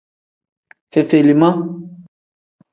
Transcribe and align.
Fefelima. 0.91 1.49